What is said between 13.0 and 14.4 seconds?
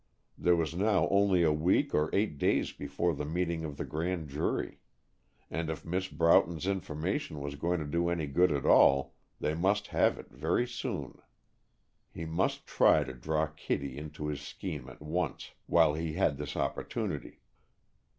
to draw Kittie into